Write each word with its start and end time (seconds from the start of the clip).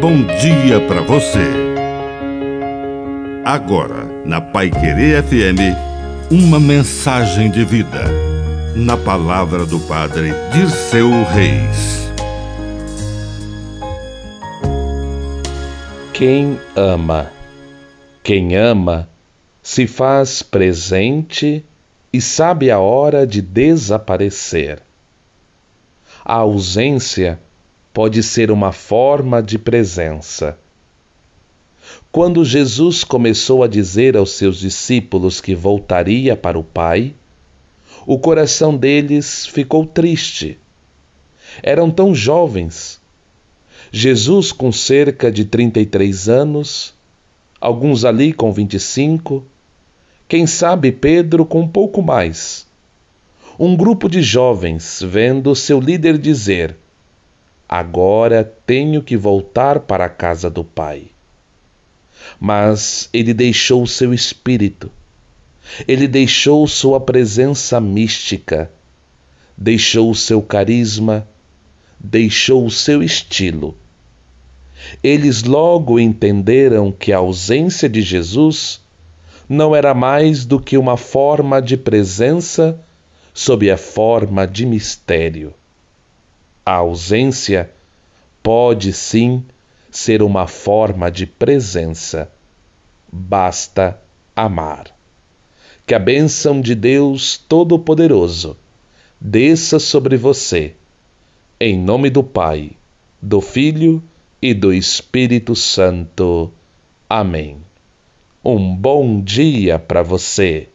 bom 0.00 0.24
dia 0.24 0.80
para 0.88 1.02
você. 1.02 1.46
Agora, 3.44 4.06
na 4.24 4.40
Pai 4.40 4.70
Querer 4.70 5.22
FM, 5.22 5.76
uma 6.30 6.58
mensagem 6.58 7.50
de 7.50 7.66
vida. 7.66 8.04
Na 8.74 8.96
palavra 8.96 9.66
do 9.66 9.78
Padre 9.80 10.32
Dirceu 10.54 11.10
Reis. 11.24 12.10
Quem 16.14 16.58
ama? 16.74 17.30
Quem 18.22 18.56
ama 18.56 19.06
se 19.62 19.86
faz 19.86 20.42
presente 20.42 21.62
e 22.10 22.22
sabe 22.22 22.70
a 22.70 22.78
hora 22.78 23.26
de 23.26 23.42
desaparecer. 23.42 24.80
A 26.24 26.36
ausência 26.36 27.38
pode 28.00 28.22
ser 28.22 28.50
uma 28.50 28.72
forma 28.72 29.42
de 29.42 29.58
presença. 29.58 30.56
Quando 32.10 32.42
Jesus 32.46 33.04
começou 33.04 33.62
a 33.62 33.68
dizer 33.68 34.16
aos 34.16 34.30
seus 34.30 34.58
discípulos 34.58 35.38
que 35.38 35.54
voltaria 35.54 36.34
para 36.34 36.58
o 36.58 36.64
Pai, 36.64 37.12
o 38.06 38.18
coração 38.18 38.74
deles 38.74 39.44
ficou 39.44 39.84
triste. 39.84 40.58
Eram 41.62 41.90
tão 41.90 42.14
jovens. 42.14 42.98
Jesus, 43.92 44.50
com 44.50 44.72
cerca 44.72 45.30
de 45.30 45.44
33 45.44 46.26
anos, 46.26 46.94
alguns 47.60 48.06
ali 48.06 48.32
com 48.32 48.50
25, 48.50 49.44
quem 50.26 50.46
sabe 50.46 50.90
Pedro 50.90 51.44
com 51.44 51.60
um 51.60 51.68
pouco 51.68 52.00
mais. 52.00 52.66
Um 53.58 53.76
grupo 53.76 54.08
de 54.08 54.22
jovens 54.22 55.02
vendo 55.06 55.54
seu 55.54 55.78
líder 55.78 56.16
dizer: 56.16 56.74
Agora 57.72 58.42
tenho 58.66 59.00
que 59.00 59.16
voltar 59.16 59.78
para 59.78 60.06
a 60.06 60.08
casa 60.08 60.50
do 60.50 60.64
Pai. 60.64 61.04
Mas 62.40 63.08
ele 63.12 63.32
deixou 63.32 63.86
seu 63.86 64.12
espírito, 64.12 64.90
ele 65.86 66.08
deixou 66.08 66.66
sua 66.66 66.98
presença 66.98 67.80
mística, 67.80 68.68
deixou 69.56 70.12
seu 70.16 70.42
carisma, 70.42 71.28
deixou 71.96 72.68
seu 72.70 73.04
estilo. 73.04 73.76
Eles 75.00 75.44
logo 75.44 76.00
entenderam 76.00 76.90
que 76.90 77.12
a 77.12 77.18
ausência 77.18 77.88
de 77.88 78.02
Jesus 78.02 78.80
não 79.48 79.76
era 79.76 79.94
mais 79.94 80.44
do 80.44 80.58
que 80.58 80.76
uma 80.76 80.96
forma 80.96 81.62
de 81.62 81.76
presença 81.76 82.80
sob 83.32 83.70
a 83.70 83.76
forma 83.76 84.44
de 84.44 84.66
mistério. 84.66 85.54
A 86.64 86.74
ausência 86.74 87.72
pode 88.42 88.92
sim 88.92 89.44
ser 89.90 90.22
uma 90.22 90.46
forma 90.46 91.10
de 91.10 91.26
presença. 91.26 92.30
Basta 93.10 94.00
amar. 94.34 94.86
Que 95.86 95.94
a 95.94 95.98
bênção 95.98 96.60
de 96.60 96.74
Deus 96.74 97.36
Todo-Poderoso 97.36 98.56
desça 99.20 99.78
sobre 99.78 100.16
você, 100.16 100.74
em 101.58 101.78
nome 101.78 102.08
do 102.08 102.22
Pai, 102.22 102.72
do 103.20 103.40
Filho 103.40 104.02
e 104.40 104.54
do 104.54 104.72
Espírito 104.72 105.54
Santo. 105.54 106.50
Amém. 107.08 107.56
Um 108.42 108.74
bom 108.74 109.20
dia 109.20 109.78
para 109.78 110.02
você. 110.02 110.68